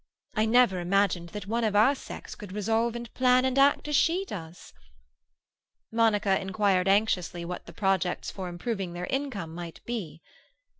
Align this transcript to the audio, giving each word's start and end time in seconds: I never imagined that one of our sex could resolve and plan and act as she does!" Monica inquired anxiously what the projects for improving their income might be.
I 0.33 0.47
never 0.47 0.79
imagined 0.79 1.29
that 1.29 1.45
one 1.45 1.63
of 1.63 1.75
our 1.75 1.93
sex 1.93 2.33
could 2.33 2.51
resolve 2.53 2.95
and 2.95 3.13
plan 3.13 3.45
and 3.45 3.55
act 3.59 3.87
as 3.87 3.95
she 3.95 4.25
does!" 4.25 4.73
Monica 5.91 6.41
inquired 6.41 6.87
anxiously 6.87 7.45
what 7.45 7.67
the 7.67 7.73
projects 7.73 8.31
for 8.31 8.49
improving 8.49 8.93
their 8.93 9.05
income 9.11 9.53
might 9.53 9.79
be. 9.85 10.23